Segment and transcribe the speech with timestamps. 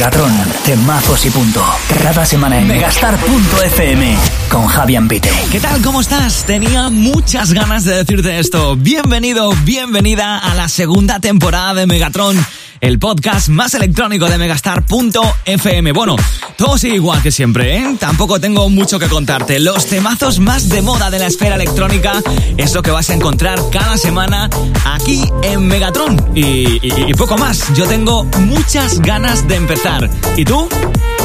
[0.00, 0.32] Megatron,
[0.64, 1.62] temazos y punto.
[2.02, 4.16] Cada semana en megastar.fm
[4.48, 5.30] con Javier Pite.
[5.52, 5.82] ¿Qué tal?
[5.82, 6.44] ¿Cómo estás?
[6.46, 8.76] Tenía muchas ganas de decirte esto.
[8.76, 12.34] Bienvenido, bienvenida a la segunda temporada de Megatron
[12.80, 15.92] el podcast más electrónico de megastar.fm.
[15.92, 16.16] Bueno,
[16.56, 17.96] todo sigue igual que siempre, ¿eh?
[17.98, 19.58] Tampoco tengo mucho que contarte.
[19.60, 22.14] Los temazos más de moda de la esfera electrónica
[22.56, 24.48] es lo que vas a encontrar cada semana
[24.84, 26.16] aquí en Megatron.
[26.34, 27.72] Y, poco más.
[27.74, 30.08] Yo tengo muchas ganas de empezar.
[30.36, 30.68] ¿Y tú?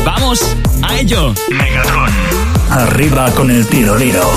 [0.06, 0.42] ¡Vamos
[0.82, 1.34] a ello!
[1.50, 2.10] Megatron.
[2.70, 4.30] Arriba con el tiro liro.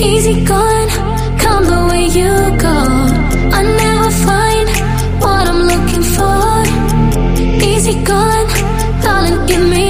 [0.00, 1.17] Easy gone.
[1.38, 2.32] Come the way you
[2.68, 2.78] go.
[3.58, 4.68] I never find
[5.22, 6.50] what I'm looking for.
[7.70, 8.48] Easy gone,
[9.02, 9.87] darling, give me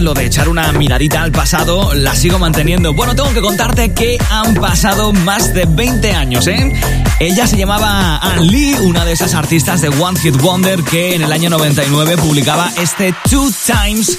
[0.00, 2.94] lo de echar una miradita al pasado, la sigo manteniendo.
[2.94, 6.72] Bueno, tengo que contarte que han pasado más de 20 años, ¿eh?
[7.18, 11.22] Ella se llamaba Ann Lee, una de esas artistas de One Hit Wonder que en
[11.22, 14.16] el año 99 publicaba este Two Times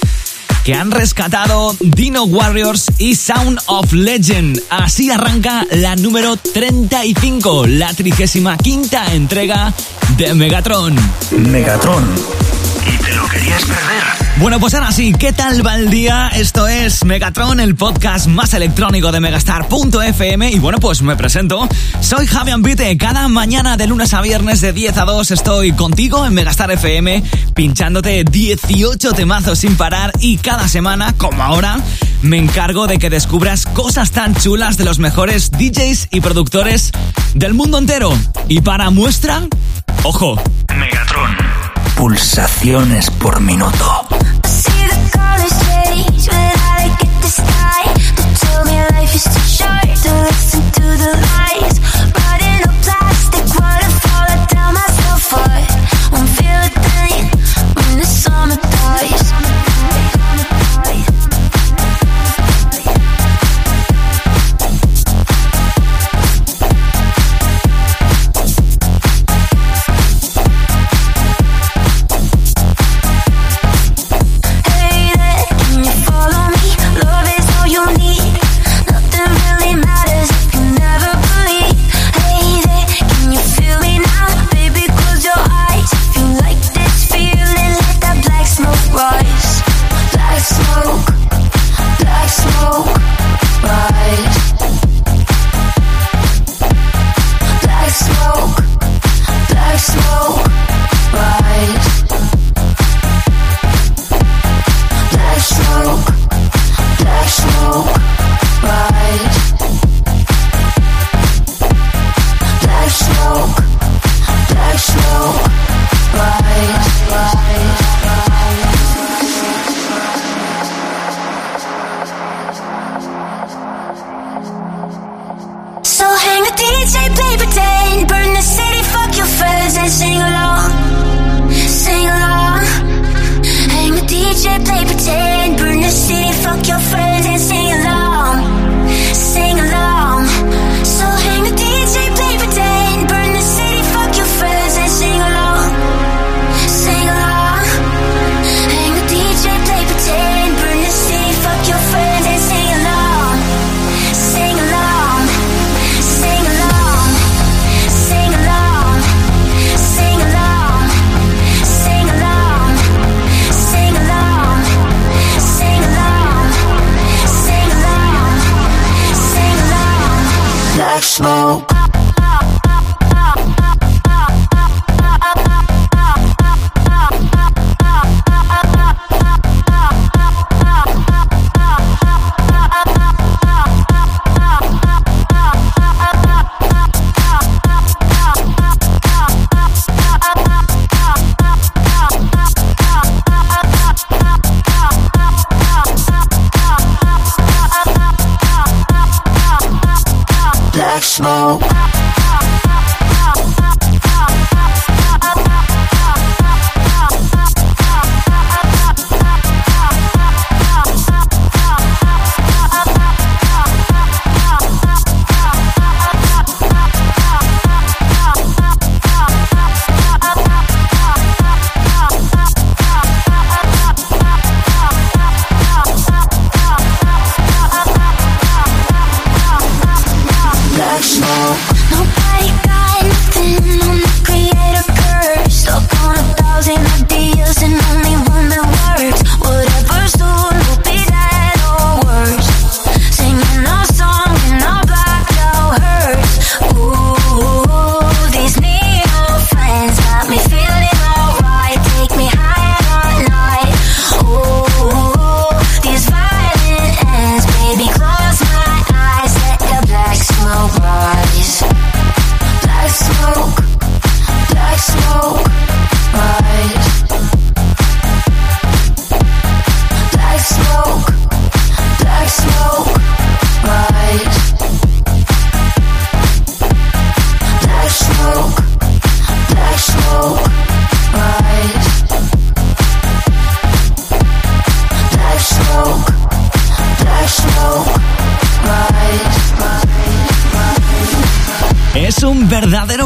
[0.64, 4.60] que han rescatado Dino Warriors y Sound of Legend.
[4.70, 9.72] Así arranca la número 35, la 35 quinta entrega
[10.16, 10.96] de Megatron.
[11.30, 12.61] Megatron.
[12.86, 14.22] ¿Y te lo querías perder?
[14.38, 16.28] Bueno, pues ahora sí, ¿qué tal va el día?
[16.34, 20.50] Esto es Megatron, el podcast más electrónico de Megastar.fm.
[20.50, 21.68] Y bueno, pues me presento.
[22.00, 22.96] Soy Javier Ambite.
[22.96, 27.22] Cada mañana de lunes a viernes de 10 a 2 estoy contigo en Megastar FM,
[27.54, 30.10] pinchándote 18 temazos sin parar.
[30.18, 31.78] Y cada semana, como ahora,
[32.22, 36.90] me encargo de que descubras cosas tan chulas de los mejores DJs y productores
[37.34, 38.12] del mundo entero.
[38.48, 39.42] Y para muestra,
[40.02, 40.42] ojo,
[40.74, 41.51] Megatron
[41.96, 44.06] pulsaciones por minuto.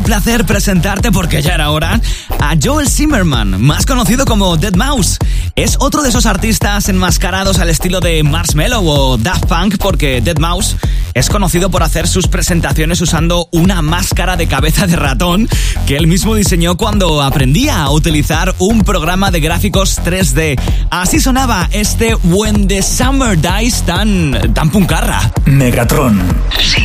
[0.07, 2.01] Placer presentarte porque ya era hora
[2.39, 5.19] a Joel Zimmerman, más conocido como Dead Mouse.
[5.57, 10.39] Es otro de esos artistas enmascarados al estilo de Marshmello o Daft Punk porque Dead
[10.39, 10.77] Mouse
[11.15, 15.49] es conocido por hacer sus presentaciones usando una máscara de cabeza de ratón
[15.87, 20.61] que él mismo diseñó cuando aprendía a utilizar un programa de gráficos 3D.
[20.91, 25.33] Así sonaba este When the Summer Dies tan, tan puncarra.
[25.47, 26.23] Megatron.
[26.61, 26.85] Sin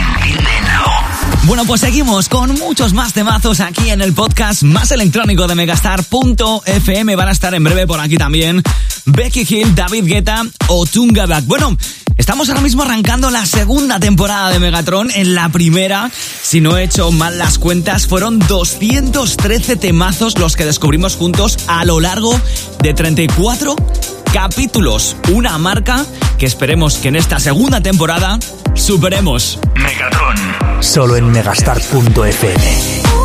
[1.43, 7.15] bueno, pues seguimos con muchos más temazos aquí en el podcast más electrónico de Megastar.fm.
[7.15, 8.61] Van a estar en breve por aquí también
[9.05, 11.45] Becky Hill, David Guetta o Tunga Black.
[11.45, 11.77] Bueno,
[12.17, 15.09] Estamos ahora mismo arrancando la segunda temporada de Megatron.
[15.15, 16.11] En la primera,
[16.43, 21.83] si no he hecho mal las cuentas, fueron 213 temazos los que descubrimos juntos a
[21.83, 22.39] lo largo
[22.83, 23.75] de 34
[24.31, 25.15] capítulos.
[25.31, 26.05] Una marca
[26.37, 28.39] que esperemos que en esta segunda temporada
[28.73, 29.59] superemos.
[29.75, 30.35] Megatron.
[30.79, 33.20] Solo en megastar.fm.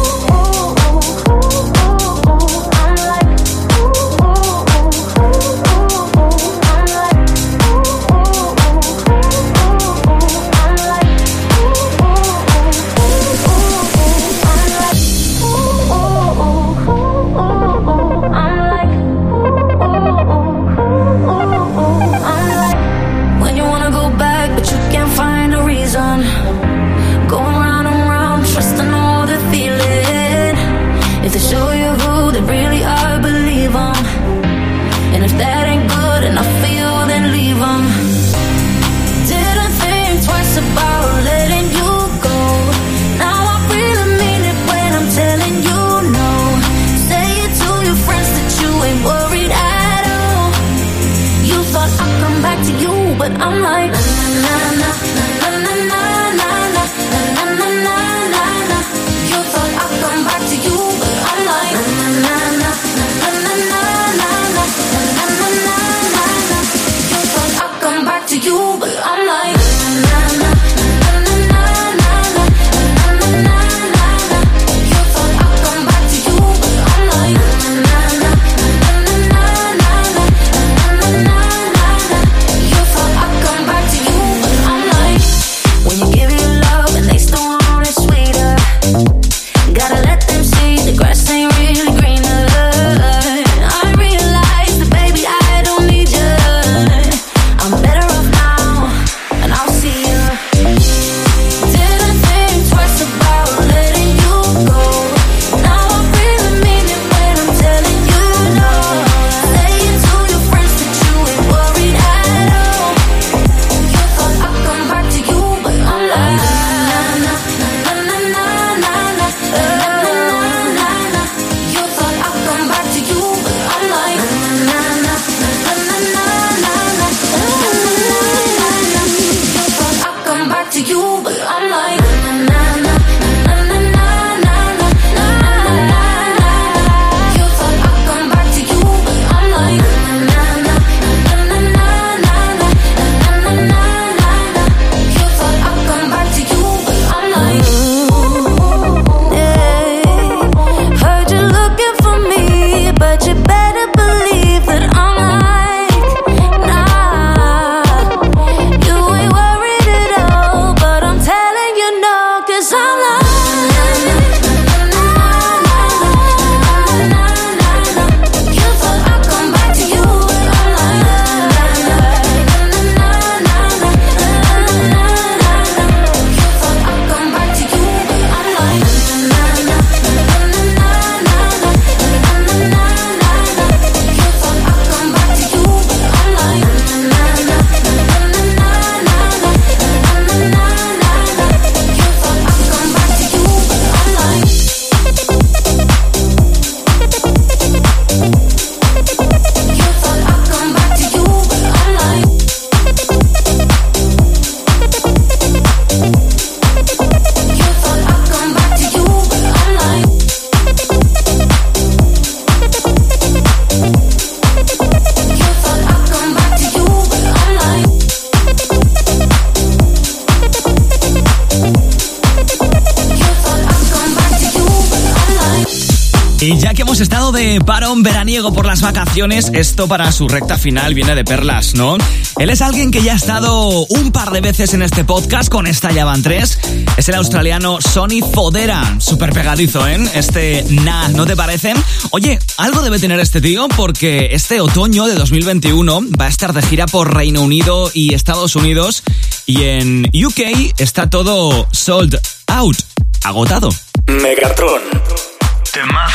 [226.46, 230.56] Y ya que hemos estado de parón veraniego por las vacaciones, esto para su recta
[230.56, 231.98] final viene de perlas, ¿no?
[232.38, 235.66] Él es alguien que ya ha estado un par de veces en este podcast, con
[235.66, 236.60] esta ya van tres.
[236.96, 239.98] Es el australiano Sonny Fodera, súper pegadizo, ¿eh?
[240.14, 241.74] Este nah, ¿no te parece?
[242.10, 246.62] Oye, algo debe tener este tío porque este otoño de 2021 va a estar de
[246.62, 249.02] gira por Reino Unido y Estados Unidos
[249.46, 252.76] y en UK está todo sold out,
[253.24, 253.68] agotado.
[254.06, 255.05] Megatron.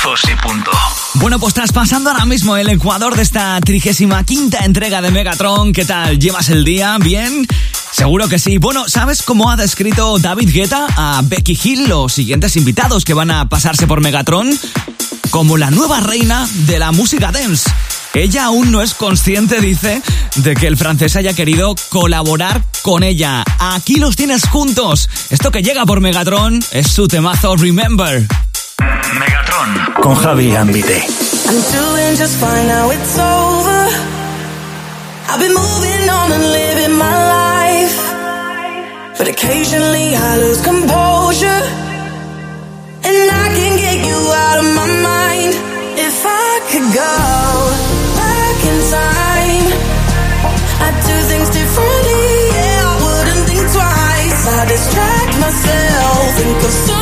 [0.03, 0.71] Punto.
[1.15, 5.85] Bueno, pues traspasando ahora mismo el Ecuador de esta 35 quinta entrega de Megatron, ¿qué
[5.85, 6.17] tal?
[6.17, 6.97] ¿Llevas el día?
[6.99, 7.45] ¿Bien?
[7.91, 8.57] Seguro que sí.
[8.57, 13.29] Bueno, ¿sabes cómo ha descrito David Guetta a Becky Hill los siguientes invitados que van
[13.29, 14.49] a pasarse por Megatron?
[15.29, 17.69] Como la nueva reina de la música dance.
[18.15, 20.01] Ella aún no es consciente, dice,
[20.37, 23.43] de que el francés haya querido colaborar con ella.
[23.59, 25.07] Aquí los tienes juntos.
[25.29, 28.27] Esto que llega por Megatron es su temazo Remember.
[29.19, 29.69] Megatron.
[30.01, 30.99] Con Javi Ambite.
[31.49, 33.81] I'm doing just fine now it's over.
[35.29, 37.99] I've been moving on and living my life.
[39.17, 41.61] But occasionally I lose composure.
[43.09, 45.51] And I can get you out of my mind.
[46.07, 47.15] If I could go
[48.21, 49.67] back in time,
[50.85, 52.25] I'd do things differently.
[52.57, 54.39] Yeah, I wouldn't think twice.
[54.59, 57.00] I distract myself, think of someone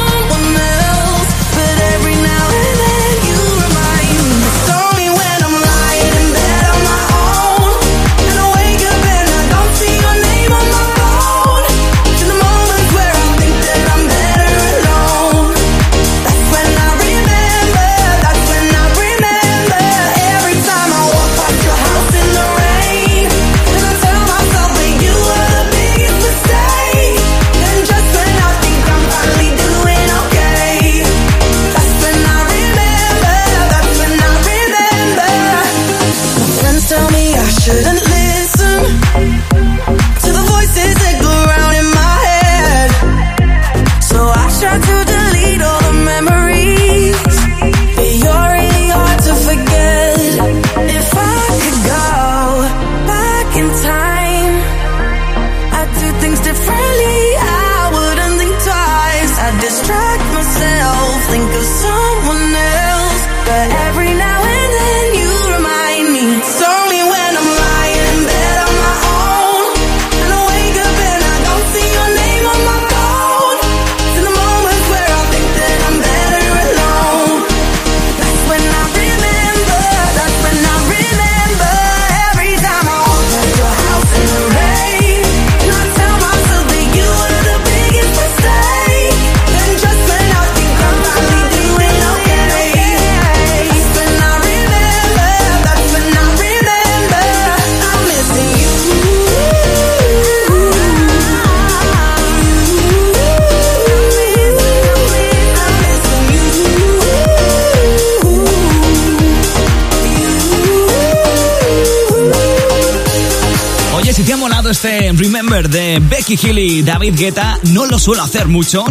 [115.67, 118.85] de Becky Hill y David Guetta, no lo suelo hacer mucho,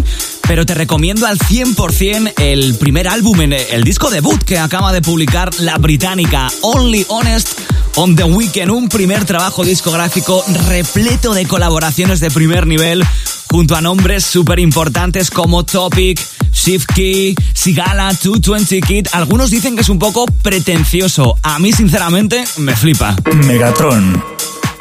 [0.46, 5.00] pero te recomiendo al 100% el primer álbum, en el disco debut que acaba de
[5.00, 7.58] publicar la británica Only Honest
[7.94, 13.02] on the Weekend, un primer trabajo discográfico repleto de colaboraciones de primer nivel
[13.46, 16.20] junto a nombres súper importantes como Topic,
[16.52, 19.06] Shift Key, Sigala, 220 Kid.
[19.12, 21.38] Algunos dicen que es un poco pretencioso.
[21.42, 23.16] A mí, sinceramente, me flipa.
[23.46, 24.22] Megatron.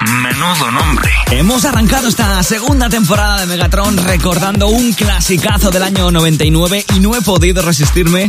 [0.07, 1.11] Menudo nombre.
[1.31, 7.13] Hemos arrancado esta segunda temporada de Megatron recordando un clasicazo del año 99 y no
[7.15, 8.27] he podido resistirme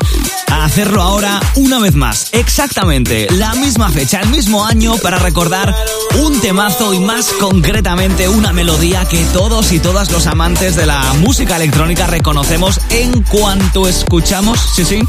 [0.50, 2.30] a hacerlo ahora una vez más.
[2.32, 5.74] Exactamente, la misma fecha, el mismo año para recordar
[6.18, 11.12] un temazo y más concretamente una melodía que todos y todas los amantes de la
[11.14, 15.00] música electrónica reconocemos en cuanto escuchamos, sí, sí,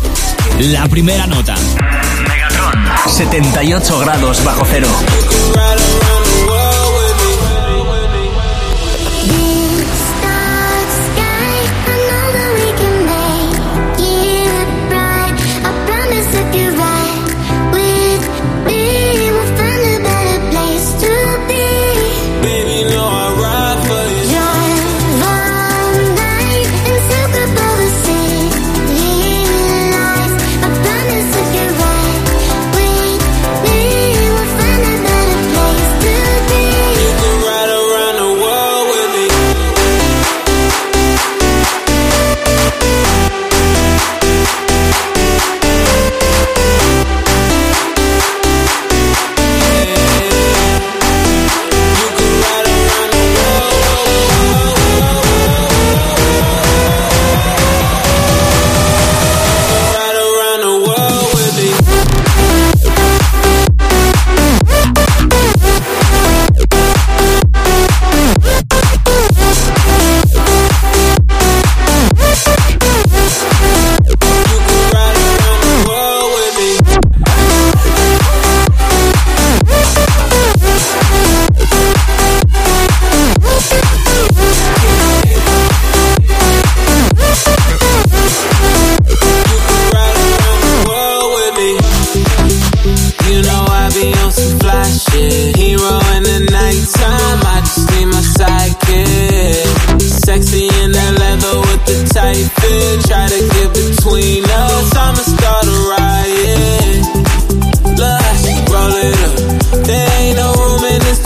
[0.59, 1.55] la primera nota.
[2.27, 2.89] Megatron.
[3.07, 4.87] 78 grados bajo cero.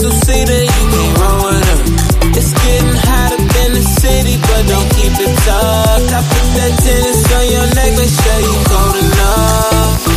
[0.04, 1.80] In this two-seater, you can't roll it up.
[2.36, 6.12] It's getting hot up in the city, but don't keep it tucked.
[6.12, 10.13] I put that tennis on your neck, make sure you cold enough.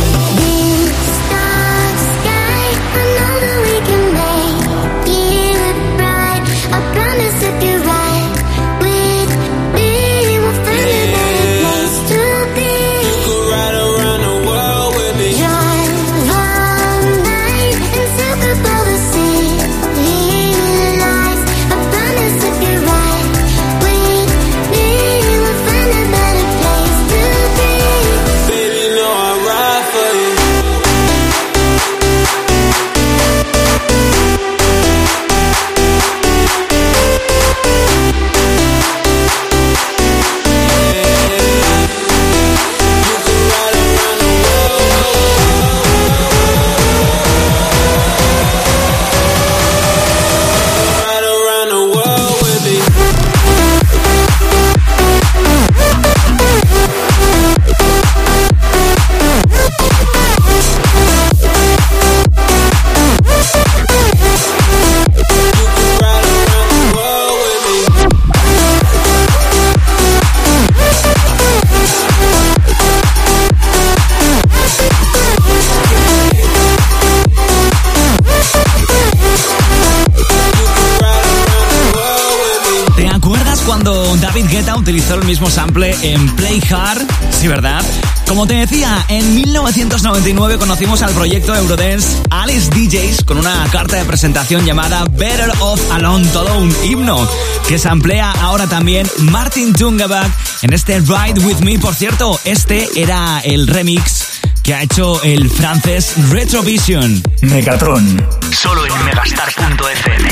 [85.67, 87.01] Sample en Play Hard?
[87.31, 87.83] Sí, ¿verdad?
[88.27, 94.05] Como te decía, en 1999 conocimos al proyecto Eurodance Alice DJs con una carta de
[94.05, 97.27] presentación llamada Better Off Alone, todo un himno
[97.67, 101.79] que se amplía ahora también Martin Tungeback en este Ride With Me.
[101.79, 104.27] Por cierto, este era el remix
[104.63, 107.21] que ha hecho el francés Retrovision.
[107.41, 108.25] Megatron.
[108.51, 110.29] Solo en megastar.fm.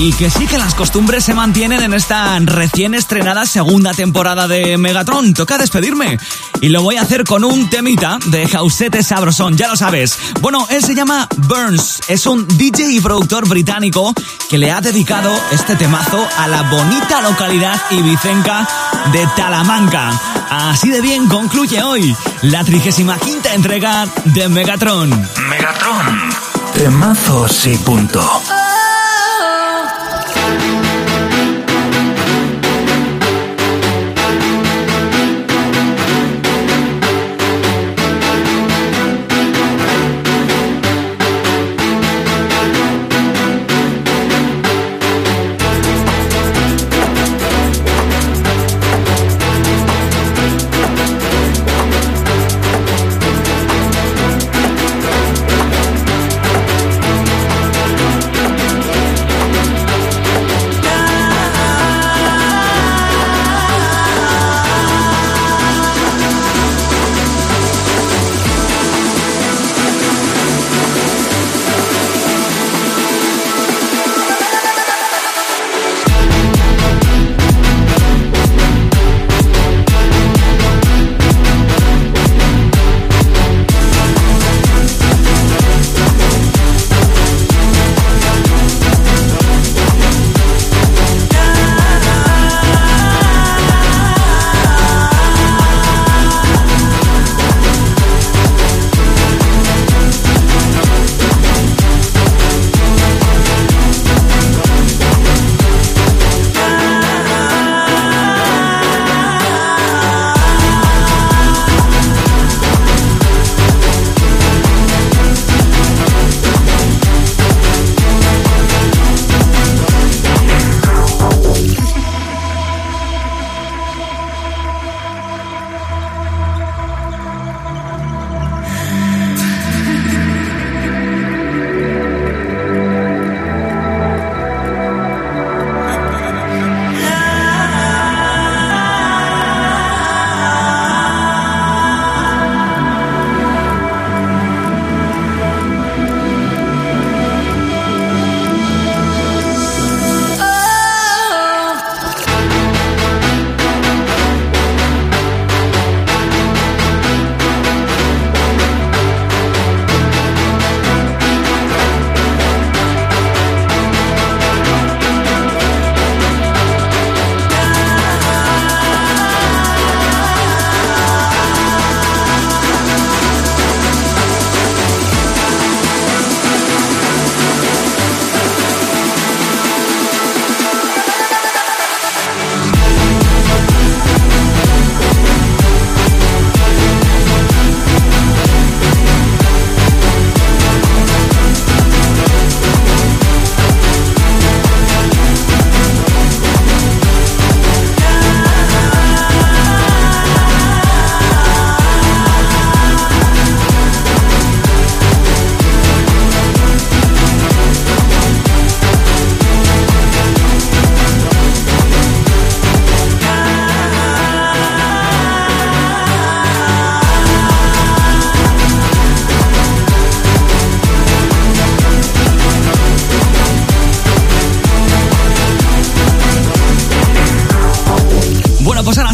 [0.00, 4.78] Y que sí que las costumbres se mantienen en esta recién estrenada segunda temporada de
[4.78, 5.34] Megatron.
[5.34, 6.20] Toca despedirme.
[6.60, 10.16] Y lo voy a hacer con un temita de Jausete Sabrosón, ya lo sabes.
[10.40, 12.02] Bueno, él se llama Burns.
[12.06, 14.14] Es un DJ y productor británico
[14.48, 18.68] que le ha dedicado este temazo a la bonita localidad ibicenca
[19.10, 20.10] de Talamanca.
[20.48, 23.14] Así de bien concluye hoy la 35
[23.52, 25.10] entrega de Megatron.
[25.48, 26.30] Megatron.
[26.72, 28.22] Temazos y punto.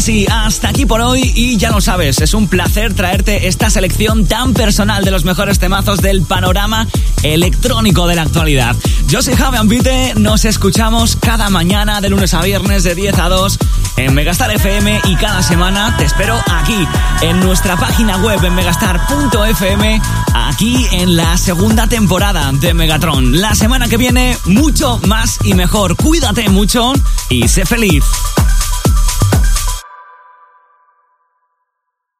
[0.05, 4.53] Hasta aquí por hoy y ya lo sabes, es un placer traerte esta selección tan
[4.53, 6.87] personal de los mejores temazos del panorama
[7.23, 8.75] electrónico de la actualidad.
[9.07, 13.29] Yo soy Javi Ambite, nos escuchamos cada mañana de lunes a viernes de 10 a
[13.29, 13.57] 2
[13.97, 16.87] en Megastar FM y cada semana te espero aquí
[17.21, 20.01] en nuestra página web en megastar.fm,
[20.35, 23.41] aquí en la segunda temporada de Megatron.
[23.41, 25.95] La semana que viene mucho más y mejor.
[25.95, 26.93] Cuídate mucho
[27.29, 28.03] y sé feliz.